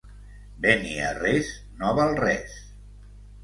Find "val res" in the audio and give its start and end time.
2.01-2.61